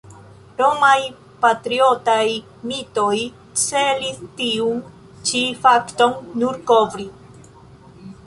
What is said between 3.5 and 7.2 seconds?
celis tiun ĉi fakton nur kovri.